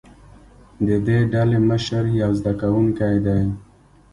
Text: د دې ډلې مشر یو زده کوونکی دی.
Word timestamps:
د 0.87 0.89
دې 1.07 1.17
ډلې 1.33 1.59
مشر 1.69 2.03
یو 2.21 2.31
زده 2.39 2.53
کوونکی 2.61 3.15
دی. 3.25 3.41